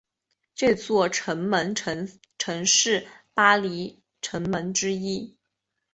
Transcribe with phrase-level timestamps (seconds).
[0.55, 5.37] 这座城门曾是巴黎城门之一。